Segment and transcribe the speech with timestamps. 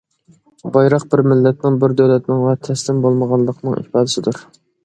[0.77, 4.43] بايراق- بىر مىللەتنىڭ، بىر دۆلەتنىڭ، ۋە تەسلىم بولمىغانلىقىنىڭ ئىپادىسىدۇر.